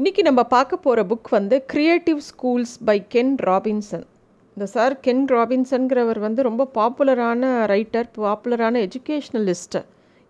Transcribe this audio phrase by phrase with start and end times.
[0.00, 4.04] இன்றைக்கி நம்ம பார்க்க போகிற புக் வந்து creative schools by Ken Robinson
[4.56, 9.80] இந்த சார் கென் ராபின்சன்கிறவர் வந்து ரொம்ப பாப்புலரான ரைட்டர் பாப்புலரான எஜுகேஷ்னலிஸ்ட்டு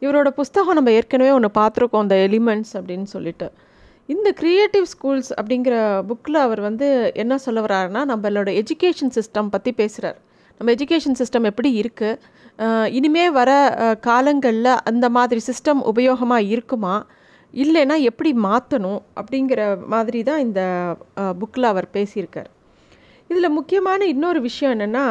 [0.02, 3.52] இவரோட புஸ்தகம் நம்ம ஏற்கனவே ஒன்று பார்த்துருக்கோம் அந்த எலிமெண்ட்ஸ் அப்படின்னு சொல்லிட்டு.
[4.06, 5.76] இந்த க்ரியேட்டிவ் ஸ்கூல்ஸ் அப்படிங்கிற
[6.08, 10.18] புக்கில் அவர் வந்து என்ன சொல்ல வர்றாருன்னா நம்மளோட எஜுகேஷன் சிஸ்டம் பற்றி பேசுகிறார்
[10.58, 13.50] நம்ம எஜுகேஷன் சிஸ்டம் எப்படி இருக்குது இனிமே வர
[14.00, 17.06] காலங்களில் அந்த மாதிரி சிஸ்டம் உபயோகமாக இருக்குமா?
[17.54, 19.60] இல்லைன்னா எப்படி மாற்றணும் அப்படிங்கிற
[19.94, 20.62] மாதிரி தான் இந்த
[21.40, 22.50] புக்கில் அவர் பேசியிருக்கார்.
[23.30, 25.04] இதில் முக்கியமான இன்னொரு விஷயம் என்னென்னா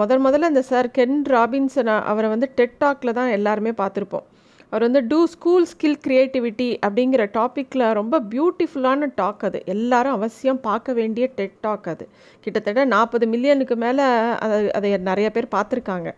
[0.00, 4.26] முதல் முதல்ல இந்த சார் கென் ராபின்சன் அவரை வந்து டெட்டாக்கில் தான் எல்லாருமே பார்த்துருப்போம்.
[4.70, 9.58] அவர் வந்து டூ ஸ்கூல் ஸ்கில் க்ரியேட்டிவிட்டி அப்படிங்கிற டாப்பிக்கில் ரொம்ப பியூட்டிஃபுல்லான டாக் அது.
[9.74, 12.06] எல்லாரும் அவசியம் பார்க்க வேண்டிய டெட் டாக் அது.
[12.44, 14.06] கிட்டத்தட்ட நாற்பது மில்லியனுக்கு மேலே
[14.44, 16.10] அதை அதை நிறைய பேர் பார்த்துருக்காங்க.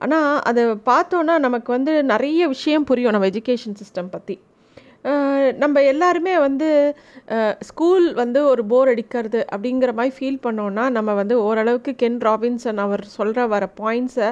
[0.00, 4.36] ஆனால் அதை பார்த்தோன்னா நமக்கு வந்து நிறைய விஷயம் புரியும் நம்ம எஜுகேஷன் சிஸ்டம் பற்றி
[5.62, 6.68] நம்ம எல்லாருமே வந்து
[7.68, 13.04] ஸ்கூல் வந்து ஒரு போர் அடிக்கிறது அப்படிங்கிற மாதிரி ஃபீல் பண்ணோன்னா நம்ம வந்து ஓரளவுக்கு கென் ராபின்சன் அவர்
[13.18, 14.30] சொல்கிற வர பாயிண்ட்ஸை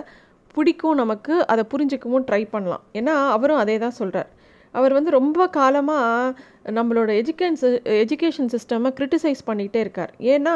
[0.55, 2.84] பிடிக்கும் நமக்கு அதை புரிஞ்சுக்கவும் ட்ரை பண்ணலாம்.
[2.98, 4.31] ஏன்னா அவரும் அதே தான் சொல்கிறார்
[4.75, 6.34] அவர் வந்து ரொம்ப காலமாக
[6.78, 7.56] நம்மளோட எஜுகேன்
[8.03, 10.12] எஜுகேஷன் சிஸ்டமை க்ரிட்டிசைஸ் பண்ணிகிட்டே இருக்கார்.
[10.34, 10.55] ஏன்னா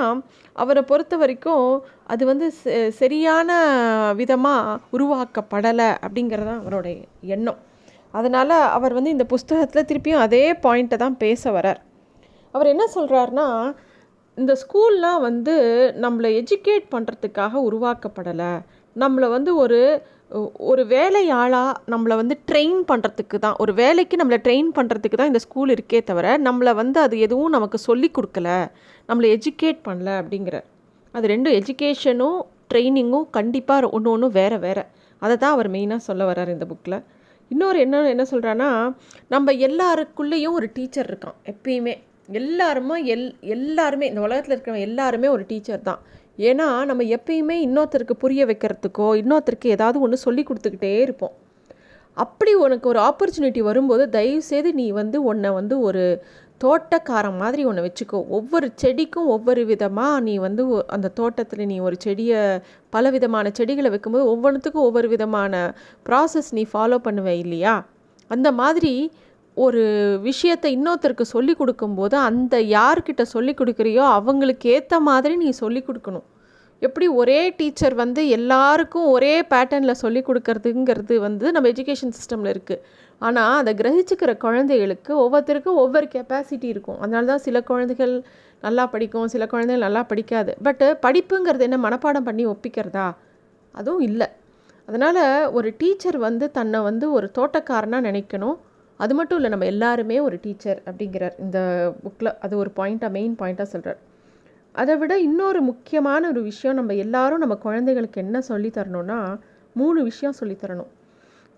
[0.56, 1.66] அவரை பொறுத்த வரைக்கும்
[2.12, 2.46] அது வந்து
[3.00, 3.50] சரியான
[4.20, 6.88] விதமாக உருவாக்கப்படலை அப்படிங்கிறது அவரோட
[7.36, 7.60] எண்ணம்.
[8.14, 11.80] அதனால் அவர் வந்து இந்த புஸ்தகத்தில் திருப்பியும் அதே பாயிண்ட்டை தான் பேச வரார்
[12.54, 13.48] அவர் என்ன சொல்கிறாருன்னா
[14.38, 15.54] இந்த ஸ்கூல்லாம் வந்து
[16.04, 18.52] நம்மளை எஜுகேட் பண்ணுறதுக்காக உருவாக்கப்படலை.
[18.96, 19.80] நம்மளை வந்து ஒரு
[20.70, 25.72] ஒரு வேலையாளாக நம்மளை வந்து ட்ரெயின் பண்ணுறதுக்கு தான் ஒரு வேலைக்கு நம்மளை ட்ரெயின் பண்ணுறதுக்கு தான் இந்த ஸ்கூல்
[25.74, 28.48] இருக்கே தவிர நம்மளை வந்து அது எதுவும் நமக்கு சொல்லி கொடுக்கல.
[29.08, 30.58] நம்மளை எஜுகேட் பண்ணல அப்படிங்கிற
[31.14, 32.38] அது ரெண்டும் எஜுகேஷனும்
[32.72, 34.84] ட்ரைனிங்கும் கண்டிப்பாக ஒன்று ஒன்று வேறு வேறு.
[35.22, 36.98] அதை தான் அவர் மெயினாக சொல்ல வர்றார் இந்த புக்கில்
[37.52, 38.70] இன்னொரு என்ன என்ன சொல்கிறான்னா
[39.34, 41.94] நம்ம எல்லாருக்குள்ளேயும் ஒரு டீச்சர் இருக்கான் எப்பயுமே.
[42.40, 46.00] எல்லாருமே எல் எல்லாருமே இந்த உலகத்தில் இருக்கிறவங்க எல்லாருமே ஒரு டீச்சர் தான்.
[46.48, 51.34] ஏன்னா நம்ம எப்பயுமே இன்னொருத்தருக்கு புரிய வைக்கிறதுக்கோ இன்னொருத்தருக்கு ஏதாவது ஒன்று சொல்லி கொடுத்துக்கிட்டே இருப்போம்.
[52.16, 56.04] அப்படி உனக்கு ஒரு ஆப்பர்ச்சுனிட்டி வரும்போது தயவுசெய்து நீ வந்து உன்னை வந்து ஒரு
[56.64, 58.18] தோட்டக்காரன் மாதிரி ஒன்று வச்சுக்கோ.
[58.38, 62.40] ஒவ்வொரு செடிக்கும் ஒவ்வொரு விதமாக நீ வந்து அந்த தோட்டத்தில் நீ ஒரு செடியை
[62.96, 65.62] பல விதமான செடிகளை வைக்கும்போது ஒவ்வொன்றுத்துக்கும் ஒவ்வொரு விதமான
[66.08, 67.74] ப்ராசஸ் நீ ஃபாலோ பண்ணுவே இல்லையா?
[68.30, 68.94] அந்த மாதிரி
[69.56, 69.82] ஒரு
[70.22, 76.26] விஷயத்தை இன்னொருத்தருக்கு சொல்லி கொடுக்கும்போது அந்த யார்கிட்ட சொல்லி கொடுக்குறியோ அவங்களுக்கு ஏற்ற மாதிரி நீ சொல்லி கொடுக்கணும்.
[76.82, 82.82] எப்படி ஒரே டீச்சர் வந்து எல்லாருக்கும் ஒரே பேட்டர்னில் சொல்லி கொடுக்கறதுங்கிறது வந்து நம்ம எஜுகேஷன் சிஸ்டமில் இருக்குது
[83.20, 86.98] ஆனால் அதை கிரகிச்சுக்கிற குழந்தைகளுக்கு ஒவ்வொருத்தருக்கும் ஒவ்வொரு கெப்பாசிட்டி இருக்கும்.
[87.02, 88.14] அதனால தான் சில குழந்தைகள்
[88.62, 90.52] நல்லா படிக்கும் சில குழந்தைகள் நல்லா படிக்காது.
[90.66, 93.06] பட்டு படிப்புங்கிறது என்ன மனப்பாடம் பண்ணி ஒப்பிக்கிறதா?
[93.74, 94.28] அதுவும் இல்லை.
[94.88, 95.22] அதனால்
[95.58, 98.56] ஒரு டீச்சர் வந்து தன்னை வந்து ஒரு தோட்டக்காரனாக நினைக்கணும்.
[99.00, 101.36] அது மட்டும் இல்லை நம்ம எல்லாருமே ஒரு டீச்சர் அப்படிங்கிறார்.
[101.44, 101.58] இந்த
[102.04, 104.00] புக்கில் அது ஒரு பாயிண்ட்டாக மெயின் பாயிண்ட்டாக சொல்கிறார்
[104.74, 109.18] அதை விட இன்னொரு முக்கியமான ஒரு விஷயம் நம்ம எல்லாரும் நம்ம குழந்தைகளுக்கு என்ன சொல்லித்தரணும்னா
[109.76, 110.90] மூணு விஷயம் சொல்லித்தரணும்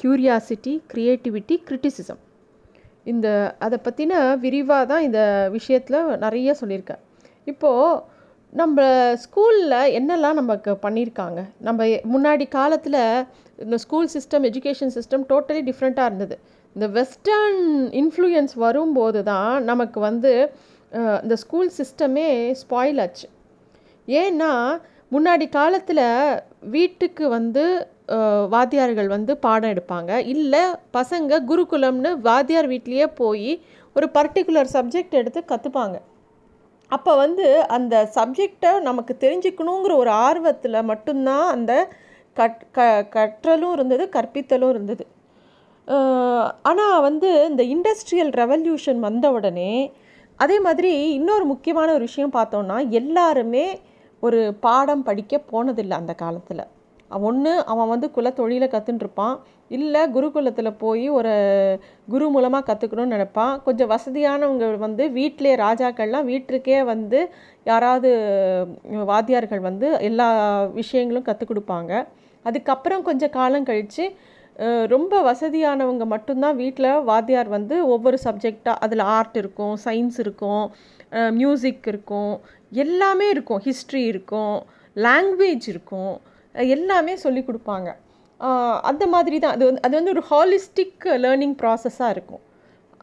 [0.04, 2.20] க்யூரியாசிட்டி க்ரியேட்டிவிட்டி க்ரிட்டிசிசம்
[3.12, 3.28] இந்த
[3.64, 4.14] அதை பற்றின
[4.44, 5.20] விரிவாக தான் இந்த
[5.56, 7.02] விஷயத்தில் நிறைய சொல்லியிருக்கேன்.
[7.52, 8.00] இப்போது
[8.60, 8.78] நம்ம
[9.24, 11.40] ஸ்கூலில் என்னெல்லாம் நமக்கு பண்ணியிருக்காங்க?
[11.66, 13.00] நம்ம முன்னாடி காலத்தில்
[13.64, 16.36] இந்த school system education system totally டிஃப்ரெண்ட்டாக இருந்தது.
[16.76, 17.60] இந்த வெஸ்டர்ன்
[18.02, 20.32] இன்ஃப்ளூயன்ஸ் வரும்போது தான் நமக்கு வந்து
[21.22, 22.28] இந்த ஸ்கூல் சிஸ்டமே
[22.62, 23.28] ஸ்பாயில் ஆச்சு.
[24.08, 24.50] ஏன்னா
[25.14, 26.06] முன்னாடி காலத்தில்
[26.74, 27.64] வீட்டுக்கு வந்து
[28.54, 30.12] வாத்தியார்கள் வந்து பாடம் எடுப்பாங்க.
[30.34, 30.62] இல்லை
[30.96, 33.50] பசங்க குருகுலம்னு வாத்தியார் வீட்லேயே போய்
[33.96, 35.96] ஒரு பர்டிகுலர் சப்ஜெக்ட் எடுத்து கற்றுப்பாங்க
[36.90, 37.44] அப்போ வந்து
[37.76, 41.72] அந்த சப்ஜெக்டை நமக்கு தெரிஞ்சுக்கணுங்கிற ஒரு ஆர்வத்தில் மட்டும்தான் அந்த
[42.36, 42.80] கட் க
[43.14, 45.04] கற்றலும் இருந்தது கற்பித்தலும் இருந்தது.
[46.70, 49.72] ஆனால் வந்து இந்த இண்டஸ்ட்ரியல் ரெவல்யூஷன் வந்த உடனே
[50.40, 53.66] அதே மாதிரி இன்னொரு முக்கியமான ஒரு விஷயம் பார்த்தோன்னா எல்லாருமே
[54.22, 56.64] ஒரு பாடம் படிக்க போனதில்லை அந்த காலத்தில்.
[57.28, 59.36] ஒன்று அவன் வந்து குல தொழிலை கற்றுன்ட்ருப்பான்
[59.68, 61.32] இல்லை குருகுலத்தில் போய் ஒரு
[62.08, 63.62] குரு மூலமாக கற்றுக்கணும்னு நினப்பான்.
[63.62, 67.20] கொஞ்சம் வசதியானவங்க வந்து வீட்டிலே ராஜாக்கள்லாம் வீட்டுக்கே வந்து
[67.64, 68.10] யாராவது
[69.06, 70.28] வாத்தியார்கள் வந்து எல்லா
[70.64, 72.06] விஷயங்களும் கற்றுக் கொடுப்பாங்க.
[72.42, 74.04] அதுக்கப்புறம் கொஞ்சம் காலம் கழித்து
[74.86, 80.64] ரொம்ப வசதியானவங்க மட்டும்தான் வீட்டில் வாத்தியார் வந்து ஒவ்வொரு சப்ஜெக்டாக அதில் ஆர்ட் இருக்கும் சயின்ஸ் இருக்கும்
[81.30, 82.40] மியூசிக் இருக்கும்
[82.70, 83.58] எல்லாமே இருக்கும்.
[83.58, 84.62] ஹிஸ்ட்ரி இருக்கும்
[84.96, 86.20] லாங்குவேஜ் இருக்கும்.
[86.76, 87.88] எல்லாமே சொல்லி கொடுப்பாங்க.
[88.90, 89.54] அந்த மாதிரி தான்.
[89.56, 92.42] அது வந்து அது வந்து ஒரு ஹாலிஸ்டிக் லேர்னிங் ப்ராசஸாக இருக்கும்.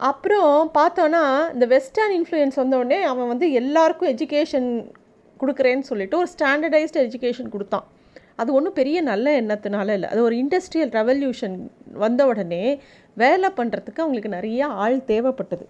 [0.09, 1.23] அப்புறம் பார்த்தோன்னா
[1.53, 4.69] இந்த வெஸ்டர்ன் இன்ஃப்ளூயன்ஸ் வந்தோடனே அவன் வந்து எல்லாருக்கும் எஜுகேஷன்
[5.41, 7.87] கொடுக்குறேன்னு சொல்லிட்டு ஒரு ஸ்டாண்டர்டைஸ்டு எஜுகேஷன் கொடுத்தான்.
[8.41, 10.09] அது ஒன்றும் பெரிய நல்ல எண்ணத்தினால இல்லை.
[10.13, 11.55] அது ஒரு இண்டஸ்ட்ரியல் ரெவல்யூஷன்
[12.03, 12.63] வந்த உடனே
[13.23, 15.65] வேலை பண்ணுறதுக்கு அவங்களுக்கு நிறைய ஆள் தேவைப்பட்டது.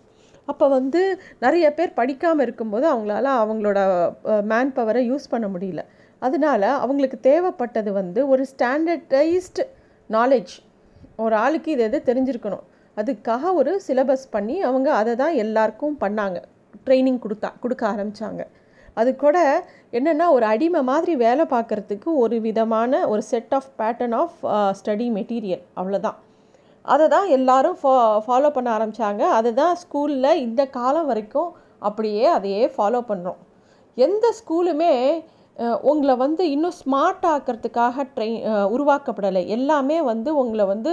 [0.52, 1.02] அப்போ வந்து
[1.46, 3.80] நிறைய பேர் படிக்காமல் இருக்கும்போது அவங்களால அவங்களோட
[4.52, 5.82] மேன் பவரை யூஸ் பண்ண முடியல.
[6.22, 9.66] அதனால அவங்களுக்கு தேவைப்பட்டது வந்து ஒரு ஸ்டாண்டர்டைஸ்டு
[10.10, 10.54] நாலேஜ்
[11.26, 12.66] ஒரு ஆளுக்கு இது எது தெரிஞ்சிருக்கணும்.
[12.98, 16.40] அதுக்காக ஒரு சிலபஸ் பண்ணி அவங்க அதை தான் எல்லாருக்கும் பண்ணாங்க.
[16.86, 18.44] ட்ரைனிங் கொடுத்தா கொடுக்க ஆரம்பித்தாங்க
[18.98, 19.38] அது கூட
[19.98, 24.40] என்னென்னா ஒரு அடிமை மாதிரி வேலை பார்க்குறதுக்கு ஒரு விதமான ஒரு set of pattern of
[24.80, 26.18] study material அவ்வளோதான்
[26.86, 27.94] அதை தான் எல்லோரும் ஃபா
[28.26, 31.50] ஃபாலோ பண்ண ஆரம்பித்தாங்க அதுதான் ஸ்கூலில் இந்த காலம் வரைக்கும்
[31.80, 33.40] அப்படியே அதையே ஃபாலோ பண்ணுறோம்
[33.98, 34.94] எந்த ஸ்கூலுமே
[35.90, 38.40] உங்களை வந்து இன்னும் ஸ்மார்ட் ஆக்கிறதுக்காக ட்ரெயின்
[38.76, 39.42] உருவாக்கப்படலை.
[39.56, 40.92] எல்லாமே வந்து உங்களை வந்து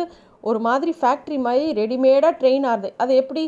[0.48, 2.88] ஒரு மாதிரி ஃபேக்ட்ரி மாதிரி ரெடிமேடாக ட்ரெயின் ஆகுது.
[3.02, 3.44] அது எப்படி?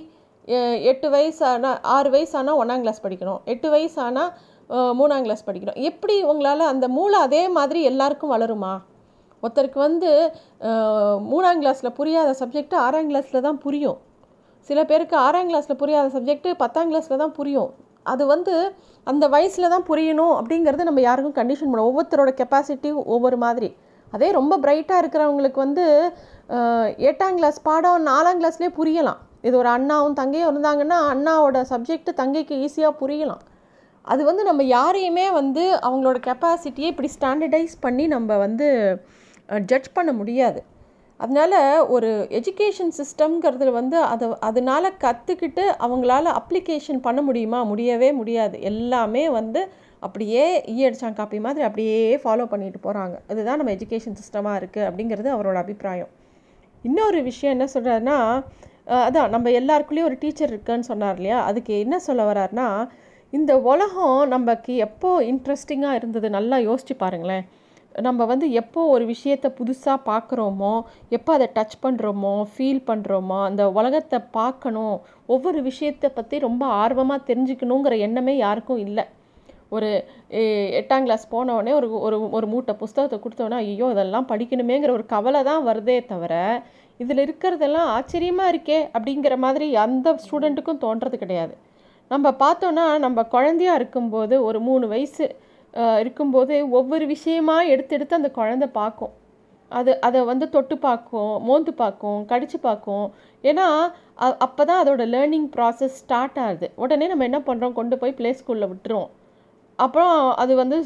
[0.90, 3.40] எட்டு வயசு ஆனால் ஆறு வயசு ஆனால் ஒன்றாம் கிளாஸ் படிக்கணும்.
[3.54, 4.30] எட்டு வயசு ஆனால்
[5.00, 5.80] மூணாம் கிளாஸ் படிக்கணும்.
[5.90, 8.72] எப்படி உங்களால் அந்த மூளை அதே மாதிரி எல்லாருக்கும் வளருமா?
[9.42, 10.10] ஒருத்தருக்கு வந்து
[11.32, 13.98] மூணாம் கிளாஸில் புரியாத சப்ஜெக்ட்டு ஆறாம் கிளாஸில் தான் புரியும்.
[14.68, 17.70] சில பேருக்கு ஆறாம் கிளாஸில் புரியாத சப்ஜெக்ட்டு பத்தாம் கிளாஸில் தான் புரியும்.
[18.12, 18.54] அது வந்து
[19.10, 23.70] அந்த வயசில் தான் புரியணும் அப்படிங்கிறது நம்ம யாருக்கும் கண்டிஷன் பண்ண ஒவ்வொருத்தரோட கெப்பாசிட்டி ஒவ்வொரு மாதிரி.
[24.14, 25.84] அதே ரொம்ப பிரைட்டாக இருக்கிறவங்களுக்கு வந்து
[27.10, 29.20] எட்டாம் கிளாஸ் பாடம் நாலாம் கிளாஸ்லேயே புரியலாம்.
[29.46, 33.42] இது ஒரு அண்ணாவும் தங்கையும் இருந்தாங்கன்னா அண்ணாவோட சப்ஜெக்ட் தங்கைக்கு ஈஸியாக புரியலாம்.
[34.12, 38.68] அது வந்து நம்ம யாரையுமே வந்து அவங்களோட கெப்பாசிட்டியை இப்படி ஸ்டாண்டர்டைஸ் பண்ணி நம்ம வந்து
[39.70, 40.60] ஜட்ஜ் பண்ண முடியாது.
[41.20, 41.56] அதனால்
[41.94, 47.60] ஒரு எஜுகேஷன் சிஸ்டம்ங்கிறது வந்து அதை அதனால் கற்றுக்கிட்டு அவங்களால அப்ளிகேஷன் பண்ண முடியுமா?
[47.64, 48.56] முடியவே முடியாது.
[48.70, 49.62] எல்லாமே வந்து
[50.02, 55.28] அப்படியே e ஈ காப்பி மாதிரி அப்படியே ஃபாலோ பண்ணிட்டு போகிறாங்க அதுதான் நம்ம எஜுகேஷன் சிஸ்டமாக இருக்குது அப்படிங்கிறது
[55.36, 56.10] அவரோட அபிப்பிராயம்.
[56.84, 58.18] இன்னொரு விஷயம் என்ன சொல்கிறாருன்னா
[59.06, 61.38] அதான் நம்ம எல்லாருக்குள்ளேயும் ஒரு டீச்சர் இருக்குன்னு சொன்னார் இல்லையா?
[61.48, 62.68] அதுக்கு என்ன சொல்ல வர்றாருனா
[63.32, 67.44] இந்த உலகம் நமக்கு எப்போது இன்ட்ரெஸ்டிங்காக இருந்தது நல்லா யோசிச்சு பாருங்களேன்.
[68.06, 70.72] நம்ம வந்து எப்போ ஒரு விஷயத்தை புதுசாக பார்க்குறோமோ
[71.16, 74.96] எப்போ அதை டச் பண்ணுறோமோ ஃபீல் பண்ணுறோமோ அந்த உலகத்தை பார்க்கணும்.
[75.34, 79.04] ஒவ்வொரு விஷயத்தை பற்றி ரொம்ப ஆர்வமாக தெரிஞ்சுக்கணுங்கிற எண்ணமே யாருக்கும் இல்லை.
[79.76, 79.88] ஒரு
[80.80, 85.66] எட்டாம் கிளாஸ் போனவுடனே ஒரு ஒரு ஒரு மூட்டை புஸ்தகத்தை கொடுத்தோன்னா ஐயோ இதெல்லாம் படிக்கணுமேங்கிற ஒரு கவலை தான்
[85.68, 86.34] வருதே தவிர
[87.00, 91.54] இதில் இருக்கிறதெல்லாம் ஆச்சரியமாக இருக்கே அப்படிங்கிற மாதிரி அந்த ஸ்டூடெண்ட்டுக்கும் தோன்றது கிடையாது.
[92.10, 95.26] நம்ம பார்த்தோன்னா நம்ம குழந்தையா இருக்கும்போது ஒரு மூணு வயசு
[96.02, 99.14] இருக்கும்போது ஒவ்வொரு விஷயமாக எடுத்து எடுத்து அந்த குழந்த பார்க்கும்.
[99.70, 103.06] அது அதை வந்து தொட்டு பார்க்கும் மோந்து பார்க்கும் கடிச்சு பார்க்கும்.
[103.44, 103.66] ஏன்னா
[104.46, 106.68] அப்போ தான் அதோட லேர்னிங் ப்ராசஸ் ஸ்டார்ட் ஆகுது.
[106.84, 109.10] உடனே நம்ம என்ன பண்ணுறோம் கொண்டு போய் ப்ளே ஸ்கூலில் விட்டுருவோம்.
[109.84, 110.78] அப்புறம் அது வந்து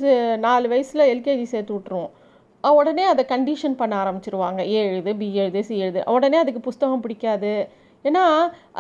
[0.47, 2.11] நாலு வயசில் எல்கேஜி சேர்த்து விட்ருவோம்
[2.81, 4.61] உடனே அதை கண்டிஷன் பண்ண ஆரம்பிச்சிருவாங்க.
[4.73, 6.01] ஏ எழுது பி எழுது சி எழுது.
[6.17, 7.53] உடனே அதுக்கு புஸ்தகம் பிடிக்காது.
[8.05, 8.25] ஏன்னா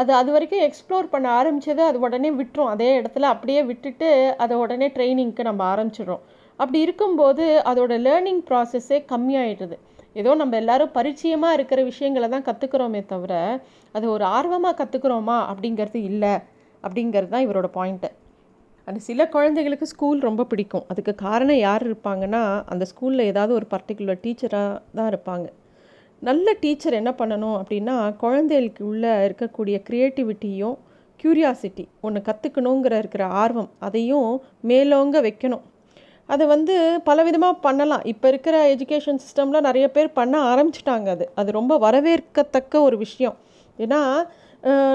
[0.00, 2.70] அது அது வரைக்கும் எக்ஸ்ப்ளோர் பண்ண ஆரம்பித்தது அது உடனே விட்டுரும்.
[2.74, 4.08] அதே இடத்துல அப்படியே விட்டுட்டு
[4.44, 6.22] அதை உடனே ட்ரைனிங்க்கு நம்ம ஆரம்பிச்சிடுறோம்.
[6.60, 9.76] அப்படி இருக்கும்போது அதோட லேர்னிங் ப்ராசஸ்ஸே கம்மியாயிடுது.
[10.20, 13.34] ஏதோ நம்ம எல்லாரும் பரிச்சயமாக இருக்கிற விஷயங்களை தான் கற்றுக்குறோமே தவிர
[13.94, 16.34] அது ஒரு ஆர்வமாக கற்றுக்குறோமா அப்படிங்கிறது இல்லை.
[16.84, 18.10] அப்படிங்கிறது தான் இவரோட பாயிண்ட்டு
[18.88, 20.86] அந்த சில குழந்தைகளுக்கு ஸ்கூல் ரொம்ப பிடிக்கும்.
[20.92, 22.40] அதுக்கு காரணம் யார் இருப்பாங்கன்னா
[22.72, 25.46] அந்த ஸ்கூலில் ஏதாவது ஒரு பர்டிகுலர் டீச்சராக தான் இருப்பாங்க.
[26.26, 30.76] நல்ல டீச்சர் என்ன பண்ணணும் அப்படின்னா குழந்தைகளுக்கு உள்ளே இருக்கக்கூடிய க்ரியேட்டிவிட்டியும்
[31.22, 34.30] க்யூரியாசிட்டி ஒன்று கற்றுக்கணுங்கிற இருக்கிற ஆர்வம் அதையும்
[34.70, 35.64] மேலோங்க வைக்கணும்.
[36.32, 36.74] அதை வந்து
[37.08, 38.04] பலவிதமாக பண்ணலாம்.
[38.12, 41.26] இப்போ இருக்கிற எஜுகேஷன் சிஸ்டமில் நிறைய பேர் பண்ண ஆரம்பிச்சிட்டாங்க அது.
[41.40, 43.36] அது ரொம்ப வரவேற்கத்தக்க ஒரு விஷயம்.
[43.84, 44.00] ஏன்னா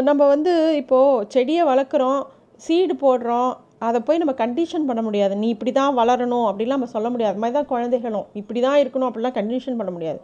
[0.08, 2.22] நம்ம வந்து இப்போது செடியை வளர்க்குறோம்
[2.66, 3.52] சீடு போடுறோம்
[3.88, 5.34] அதை போய் நம்ம கண்டிஷன் பண்ண முடியாது.
[5.42, 7.34] நீ இப்படி தான் வளரணும் அப்படிலாம் நம்ம சொல்ல முடியாது.
[7.34, 8.28] அது மாதிரி தான் குழந்தைகளும்.
[8.42, 10.20] இப்படி தான் இருக்கணும் அப்படிலாம் கண்டிஷன் பண்ண முடியாது.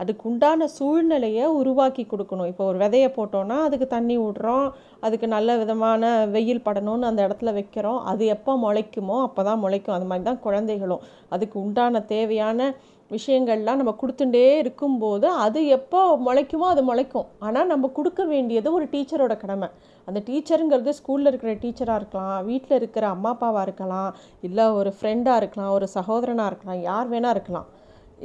[0.00, 2.48] அதுக்கு உண்டான சூழ்நிலையை உருவாக்கி கொடுக்கணும்.
[2.52, 4.66] இப்போ ஒரு விதையை போட்டோன்னா அதுக்கு தண்ணி விடுறோம்
[5.06, 8.00] அதுக்கு நல்ல விதமான வெயில் படணும்னு அந்த இடத்துல வைக்கிறோம்.
[8.12, 9.96] அது எப்போ முளைக்குமோ அப்போ தான் முளைக்கும்.
[9.98, 11.04] அது மாதிரி தான் குழந்தைகளும்.
[11.36, 12.72] அதுக்கு உண்டான தேவையான
[13.14, 17.26] விஷயங்கள்லாம் நம்ம கொடுத்துட்டே இருக்கும்போது அது எப்போ முளைக்குமோ அது முளைக்கும்.
[17.46, 19.68] ஆனால் நம்ம கொடுக்க வேண்டியது ஒரு டீச்சரோட கடமை.
[20.08, 24.10] அந்த டீச்சருங்கிறது ஸ்கூலில் இருக்கிற டீச்சராக இருக்கலாம் வீட்டில் இருக்கிற அம்மா அப்பாவாக இருக்கலாம்
[24.48, 27.68] இல்லை ஒரு ஃப்ரெண்டாக இருக்கலாம் ஒரு சகோதரனாக இருக்கலாம் யார் வேணால் இருக்கலாம்.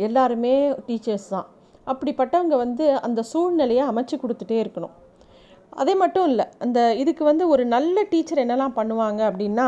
[0.08, 0.56] எல்லாருமே
[0.88, 1.48] டீச்சர்ஸ் தான்.
[1.92, 4.96] அப்படிப்பட்டவங்க வந்து அந்த சூழ்நிலையை அமைச்சு கொடுத்துட்டே இருக்கணும்.
[5.82, 9.68] அதே மட்டும் இல்லை அந்த இதுக்கு வந்து ஒரு நல்ல டீச்சர் என்னெல்லாம் பண்ணுவாங்க அப்படின்னா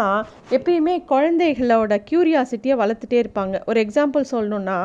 [0.58, 3.56] எப்பயுமே குழந்தைகளோட க்யூரியாசிட்டியை வளர்த்துட்டே இருப்பாங்க.
[3.70, 4.78] ஒரு எக்ஸாம்பிள் சொல்லணுன்னா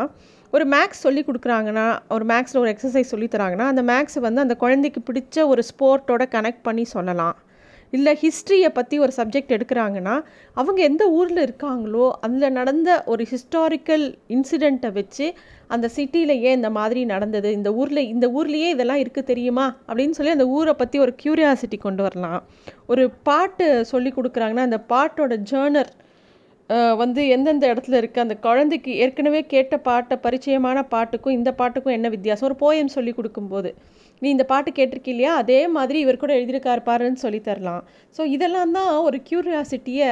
[0.52, 5.00] ஒரு மேக்ஸ் சொல்லி கொடுக்குறாங்கன்னா ஒரு மேக்ஸில் ஒரு எக்ஸசைஸ் சொல்லி தராங்கன்னா அந்த மேக்ஸை வந்து அந்த குழந்தைக்கு
[5.08, 7.36] பிடிச்ச ஒரு ஸ்போர்ட்டோட கனெக்ட் பண்ணி சொல்லலாம்.
[7.90, 10.14] இல்லை ஹிஸ்ட்ரியை பற்றி ஒரு சப்ஜெக்ட் எடுக்கிறாங்கன்னா
[10.56, 15.26] அவங்க எந்த ஊரில் இருக்காங்களோ அதில் நடந்த ஒரு ஹிஸ்டாரிக்கல் இன்சிடெண்ட்டை வச்சு
[15.74, 17.48] அந்த சிட்டியில் ஏன் இந்த மாதிரி நடந்தது?
[17.58, 19.66] இந்த ஊரில் இந்த ஊர்லேயே இதெல்லாம் இருக்குது தெரியுமா?
[19.88, 22.40] அப்படின்னு சொல்லி அந்த ஊரை பற்றி ஒரு க்யூரியாசிட்டி கொண்டு வரலாம்.
[22.92, 25.90] ஒரு பாட்டு சொல்லி கொடுக்குறாங்கன்னா அந்த பாட்டோட ஜேர்னர்
[27.00, 32.48] வந்து எந்தெந்த இடத்துல இருக்குது அந்த குழந்தைக்கு ஏற்கனவே கேட்ட பாட்டை பரிச்சயமான பாட்டுக்கும் இந்த பாட்டுக்கும் என்ன வித்தியாசம்?
[32.48, 33.70] ஒரு போயம் சொல்லி கொடுக்கும்போது.
[34.22, 37.82] நீ இந்த பாட்டு கேட்டிருக்கி இல்லையா அதே மாதிரி இவர் கூட எழுதியிருக்காரு பாருன்னு சொல்லி தரலாம்.
[38.16, 40.10] ஸோ இதெல்லாம் தான் ஒரு க்யூரியாசிட்டியை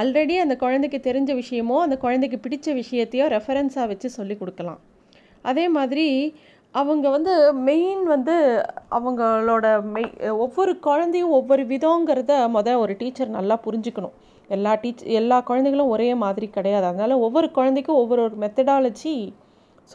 [0.00, 4.80] ஆல்ரெடி அந்த குழந்தைக்கு தெரிஞ்ச விஷயமோ அந்த குழந்தைக்கு பிடிச்ச விஷயத்தையோ ரெஃபரன்ஸாக வச்சு சொல்லி கொடுக்கலாம்.
[5.50, 6.06] அதே மாதிரி
[6.80, 7.34] அவங்க வந்து
[7.68, 8.34] மெயின் வந்து
[8.96, 10.10] அவங்களோட மெய்
[10.44, 14.14] ஒவ்வொரு குழந்தையும் ஒவ்வொரு விதங்கிறத மொதல் ஒரு டீச்சர் நல்லா புரிஞ்சுக்கணும்.
[14.56, 16.86] எல்லா டீச் எல்லா குழந்தைகளும் ஒரே மாதிரி கிடையாது.
[16.90, 19.14] அதனால் ஒவ்வொரு குழந்தைக்கும் ஒவ்வொரு ஒரு மெத்தடாலஜி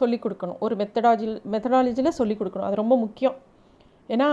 [0.00, 0.58] சொல்லி கொடுக்கணும்.
[0.66, 2.68] ஒரு மெத்தடாலஜி மெத்தடாலஜியில் சொல்லிக் கொடுக்கணும்.
[2.68, 3.36] அது ரொம்ப முக்கியம்.
[4.08, 4.30] ஏன்னா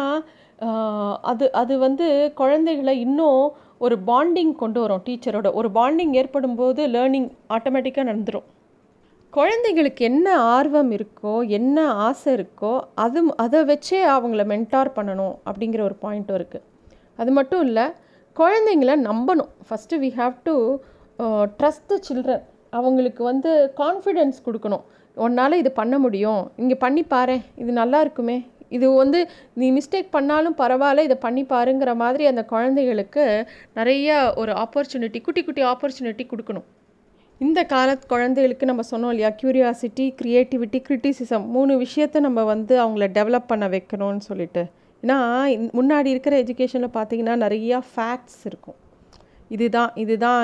[1.31, 2.07] அது அது வந்து
[2.41, 3.41] குழந்தைகளை இன்னும்
[3.85, 8.47] ஒரு பாண்டிங் கொண்டு வரும் டீச்சரோட ஒரு பாண்டிங் ஏற்படும் போது லேர்னிங் ஆட்டோமேட்டிக்காக நடந்துடும்
[9.33, 12.73] குழந்தைங்களுக்கு என்ன ஆர்வம் இருக்கோ என்ன ஆசை இருக்கோ
[13.05, 16.65] அது அதை வச்சே அவங்கள மென்டார் பண்ணணும் அப்படிங்கிற ஒரு பாயிண்ட்டும் இருக்குது
[17.21, 17.85] அது மட்டும் இல்லை
[18.35, 19.51] குழந்தைங்கள நம்பணும்.
[19.67, 20.55] First we have to
[21.59, 22.43] trust the children
[22.77, 24.83] அவங்களுக்கு வந்து கான்ஃபிடென்ஸ் கொடுக்கணும்.
[25.17, 26.41] உன்னால் இது பண்ண முடியும்.
[26.61, 28.37] இங்கே பண்ணி பாரு இது நல்லா இருக்குமே.
[28.69, 29.19] இது வந்து
[29.53, 33.23] நீ மிஸ்டேக் பண்ணாலும் பரவாயில்ல இதை பண்ணி பாருங்கிற மாதிரி அந்த குழந்தைகளுக்கு
[33.73, 36.67] நிறைய ஒரு ஆப்பர்ச்சுனிட்டி குட்டி குட்டி ஆப்பர்ச்சுனிட்டி கொடுக்கணும்.
[37.41, 43.49] இந்த கால குழந்தைகளுக்கு நம்ம சொன்னோம் இல்லையா க்யூரியாசிட்டி க்ரியேட்டிவிட்டி கிரிட்டிசிசம் மூணு விஷயத்தை நம்ம வந்து அவங்கள டெவலப்
[43.51, 44.63] பண்ண வைக்கணும்னு சொல்லிட்டு.
[45.03, 45.17] ஏன்னா
[45.79, 48.79] முன்னாடி இருக்கிற எஜுகேஷனில் பார்த்தீங்கன்னா நிறையா ஃபேக்ட்ஸ் இருக்கும்.
[49.55, 50.41] இதுதான் இதுதான்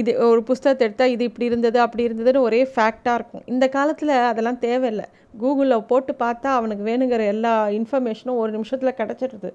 [0.00, 3.44] இது ஒரு புஸ்தகத்தை எடுத்தால் இது இப்படி இருந்தது அப்படி இருந்ததுன்னு ஒரே ஃபேக்டாக இருக்கும்.
[3.52, 5.06] இந்த காலத்தில் அதெல்லாம் தேவையில்லை.
[5.42, 9.50] கூகுளில் போட்டு பார்த்தா அவனுக்கு வேணுங்கிற எல்லா இன்ஃபர்மேஷனும் ஒரு நிமிஷத்தில் கிடச்சிடுது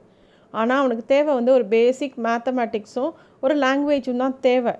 [0.54, 3.12] ஆனால் அவனுக்கு தேவை வந்து ஒரு பேசிக் மேத்தமேட்டிக்ஸும்
[3.46, 4.74] ஒரு லாங்குவேஜும் தான் தேவை.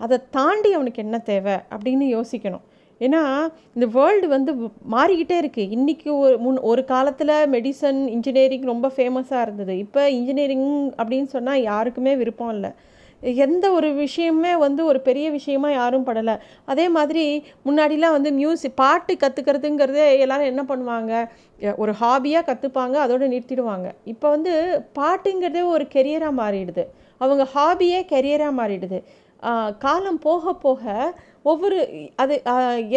[0.00, 2.64] அதை தாண்டி அவனுக்கு என்ன தேவை அப்படின்னு யோசிக்கணும்.
[3.00, 3.22] ஏன்னா
[3.76, 4.52] இந்த வேர்ல்டு வந்து
[4.94, 9.74] மாறிக்கிட்டே இருக்குது இன்றைக்கி ஒரு முன் ஒரு காலத்தில் மெடிசன் இன்ஜினியரிங் ரொம்ப ஃபேமஸாக இருந்தது.
[9.84, 12.72] இப்போ இன்ஜினியரிங் அப்படின்னு சொன்னால் யாருக்குமே விருப்பம் இல்லை.
[13.22, 16.34] எந்த ஒரு விஷயமே வந்து ஒரு பெரிய விஷயமா யாரும் படலை.
[16.72, 17.24] அதே மாதிரி
[17.66, 21.12] முன்னாடிலாம் வந்து மியூசிக் பாட்டு கற்றுக்கிறதுங்கிறதே எல்லோரும் என்ன பண்ணுவாங்க?
[21.82, 23.88] ஒரு ஹாபியாக கற்றுப்பாங்க அதோடு நிறுத்திடுவாங்க.
[24.12, 24.52] இப்போ வந்து
[24.98, 26.84] பாட்டுங்கிறதே ஒரு கெரியராக மாறிடுது.
[27.20, 29.00] அவங்க ஹாபியே கெரியராக மாறிடுது.
[29.84, 30.82] காலம் போக போக
[31.50, 31.76] ஒவ்வொரு
[32.22, 32.34] அது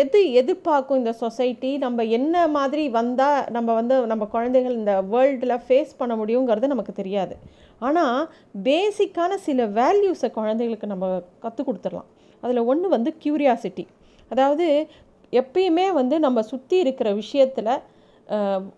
[0.03, 5.91] எது எதிர்பார்க்கும் இந்த சொசைட்டி நம்ம என்ன மாதிரி வந்தால் நம்ம வந்து நம்ம குழந்தைகள் இந்த வேர்ல்டில் ஃபேஸ்
[5.99, 7.35] பண்ண முடியுங்கிறது நமக்கு தெரியாது.
[7.87, 8.19] ஆனால்
[8.67, 11.07] பேசிக்கான சில வேல்யூஸை குழந்தைகளுக்கு நம்ம
[11.43, 12.09] கற்றுக் கொடுத்துடலாம்.
[12.43, 13.85] அதில் ஒன்று வந்து க்யூரியாசிட்டி
[14.31, 14.67] அதாவது
[15.33, 17.73] எப்பயுமே வந்து நம்ம சுற்றி இருக்கிற விஷயத்தில்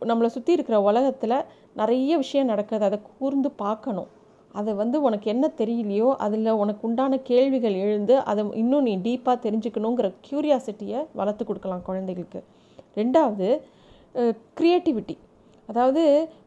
[0.10, 1.38] நம்மளை சுற்றி இருக்கிற உலகத்தில்
[1.80, 2.84] நிறைய விஷயம் நடக்குது.
[2.90, 4.10] அதை கூர்ந்து பார்க்கணும்.
[4.56, 10.10] அதை வந்து உனக்கு என்ன தெரியலையோ அதில் உனக்கு உண்டான கேள்விகள் எழுந்து அதை இன்னும் நீ டீப்பாக தெரிஞ்சுக்கணுங்கிற
[10.28, 12.42] க்யூரியாசிட்டியை வளர்த்து கொடுக்கலாம் குழந்தைகளுக்கு.
[13.00, 13.48] ரெண்டாவது
[14.60, 15.16] க்ரியேட்டிவிட்டி
[15.70, 16.04] அதாவது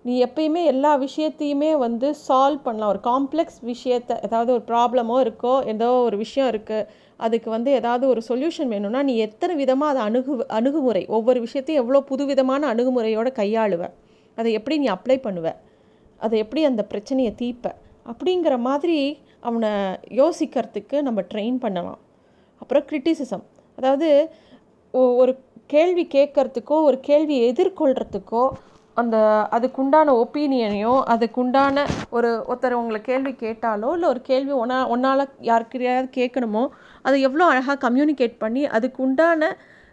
[0.06, 2.90] நீ எப்பயுமே எல்லா விஷயத்தையுமே வந்து சால்வ் பண்ணலாம்.
[2.94, 6.88] ஒரு காம்ப்ளெக்ஸ் விஷயத்தை ஏதாவது ஒரு ப்ராப்ளமோ இருக்கோ ஏதோ ஒரு விஷயம் இருக்குது
[7.26, 12.00] அதுக்கு வந்து ஏதாவது ஒரு சொல்யூஷன் வேணும்னா நீ எத்தனை விதமாக அதை அணுகு அணுகுமுறை ஒவ்வொரு விஷயத்தையும் எவ்வளோ
[12.10, 13.82] புதுவிதமான அணுகுமுறையோடு கையாளுவ?
[14.38, 15.48] அதை எப்படி நீ அப்ளை பண்ணுவ?
[16.20, 17.72] அதை எப்படி அந்த பிரச்சனையை தீர்ப்ப?
[18.10, 18.98] அப்படிங்கிற மாதிரி
[19.48, 19.70] அவனை
[20.20, 22.00] யோசிக்கிறதுக்கு நம்ம ட்ரெயின் பண்ணலாம்.
[22.62, 23.44] அப்புறம் கிரிட்டிசிசம்
[23.78, 24.08] அதாவது
[25.20, 25.32] ஒரு
[25.74, 28.44] கேள்வி கேட்கறதுக்கோ ஒரு கேள்வி எதிர்கொள்கிறதுக்கோ
[29.00, 29.16] அந்த
[29.56, 31.84] அதுக்குண்டான ஒப்பீனியனையும் அதுக்குண்டான
[32.16, 36.62] ஒரு ஒருத்தர் உங்களை கேள்வி கேட்டாலோ இல்லை ஒரு கேள்வி ஒன்றா ஒன்றால் யாருக்கையாவது கேட்கணுமோ
[37.02, 39.50] அதை எவ்வளோ அழகாக கம்யூனிகேட் பண்ணி அதுக்கு உண்டான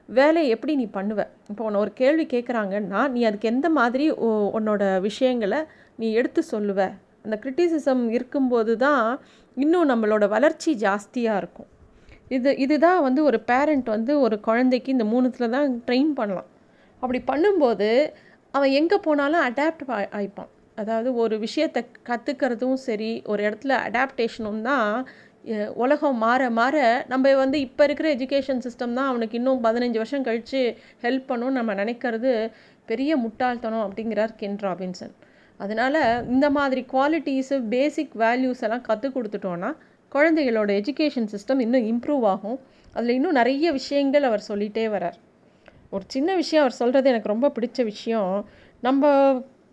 [0.10, 1.22] வேலையை எப்படி நீ பண்ணுவ?
[1.50, 4.06] இப்போ உன்னை ஒரு கேள்வி கேட்குறாங்கன்னா நீ அதுக்கு எந்த மாதிரி
[4.58, 5.60] உன்னோட விஷயங்களை
[6.02, 6.80] நீ எடுத்து சொல்லுவ?
[7.26, 9.06] அந்த கிரிட்டிசிசம் இருக்கும்போது தான்
[9.58, 11.70] இன்னும் நம்மளோட வளர்ச்சி ஜாஸ்தியாக இருக்கும்.
[12.30, 16.50] இது இதுதான் வந்து ஒரு பேரண்ட் வந்து ஒரு குழந்தைக்கு இந்த மூணுத்தில் தான் ட்ரெயின் பண்ணலாம்.
[17.02, 17.90] அப்படி பண்ணும்போது
[18.58, 19.84] அவன் எங்கே போனாலும் அடாப்ட்
[20.18, 20.52] ஆயிப்பான்.
[20.82, 24.88] அதாவது ஒரு விஷயத்தை கற்றுக்கிறதும் சரி ஒரு இடத்துல அடாப்டேஷனும் தான்
[25.84, 26.76] உலகம் மாற மாற
[27.12, 30.62] நம்ம வந்து இப்போ இருக்கிற எஜுகேஷன் சிஸ்டம் தான் அவனுக்கு இன்னும் பதினஞ்சு வருஷம் கழித்து
[31.06, 32.32] ஹெல்ப் பண்ணும் நம்ம நினைக்கிறது
[32.92, 35.14] பெரிய முட்டாள்தனம் அப்படிங்கிறார் கென் ராபின்சன்.
[35.60, 36.00] அதனால்
[36.34, 39.72] இந்த மாதிரி குவாலிட்டிஸு பேசிக் வேல்யூஸ் எல்லாம் கற்றுக் கொடுத்துட்டோன்னா
[40.12, 42.58] குழந்தைகளோட எஜுகேஷன் சிஸ்டம் இன்னும் இம்ப்ரூவ் ஆகும்.
[42.96, 45.20] அதில் இன்னும் நிறைய விஷயங்கள் அவர் சொல்லிகிட்டே வரார்
[45.96, 48.34] ஒரு சின்ன விஷயம் அவர் சொல்கிறது எனக்கு ரொம்ப பிடிச்ச விஷயம்.
[48.88, 49.12] நம்ம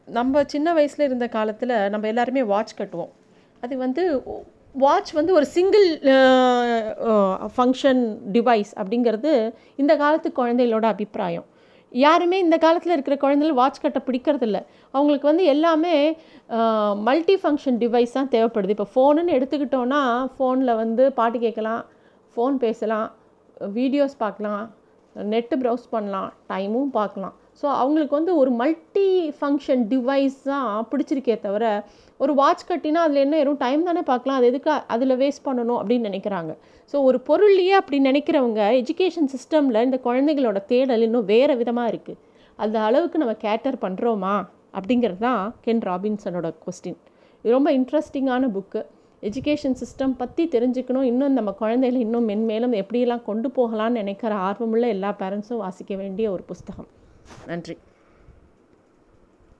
[0.09, 3.13] நம்ம சின்ன வயசில் இருந்த காலத்தில் நம்ம எல்லாருமே வாட்ச் கட்டுவோம்.
[3.63, 4.03] அது வந்து
[4.83, 5.87] வாட்ச் வந்து ஒரு சிங்கிள்
[7.55, 8.03] ஃபங்க்ஷன்
[8.35, 9.33] டிவைஸ் அப்படிங்கிறது
[9.83, 11.47] இந்த காலத்து குழந்தைகளோட அபிப்பிராயம்.
[11.93, 14.59] யாருமே இந்த காலத்தில் இருக்கிற குழந்தைகள் வாட்ச் கட்ட பிடிக்கிறதில்ல
[14.95, 15.95] அவங்களுக்கு வந்து எல்லாமே
[17.09, 18.75] மல்டி ஃபங்க்ஷன் டிவைஸ் தான் தேவைப்படுது.
[18.77, 20.03] இப்போ ஃபோனுன்னு எடுத்துக்கிட்டோன்னா
[20.35, 21.83] ஃபோனில் வந்து பாட்டு கேட்கலாம்
[22.35, 23.09] ஃபோன் பேசலாம்
[23.79, 24.65] வீடியோஸ் பார்க்கலாம்
[25.33, 27.35] நெட்டு ப்ரௌஸ் பண்ணலாம் டைமும் பார்க்கலாம்.
[27.61, 29.09] ஸோ அவங்களுக்கு வந்து ஒரு மல்டி
[29.39, 31.65] ஃபங்க்ஷன் டிவைஸ் தான் பிடிச்சிருக்கே தவிர
[32.21, 34.39] ஒரு வாட்ச் கட்டினா அதில் என்ன வெறும் டைம் தானே பார்க்கலாம்.
[34.39, 36.53] அது எதுக்கு அதில் வேஸ்ட் பண்ணணும் அப்படின்னு நினைக்கிறாங்க.
[36.93, 42.21] ஸோ ஒரு பொருள்லையே அப்படி நினைக்கிறவங்க எஜுகேஷன் சிஸ்டமில் இந்த குழந்தைகளோட தேடல் இன்னும் வேறு விதமாக இருக்குது
[42.59, 44.35] அந்த அளவுக்கு நம்ம கேட்டர் பண்ணுறோமா
[44.79, 46.99] அப்படிங்கிறது தான் கென் ராபின்சனோட கொஸ்டின்
[47.45, 48.81] இது ரொம்ப இன்ட்ரெஸ்டிங்கான புக்கு
[49.23, 51.03] எஜுகேஷன் சிஸ்டம் பற்றி தெரிஞ்சுக்கணும்.
[51.03, 56.43] இன்னும் நம்ம குழந்தைகளை இன்னும் மென்மேலும் எப்படியெல்லாம் கொண்டு போகலான்னு நினைக்கிற ஆர்வமுள்ள எல்லா பேரண்ட்ஸும் வாசிக்க வேண்டிய ஒரு
[56.43, 56.89] புஸ்தகம்.
[57.47, 57.77] நன்றி.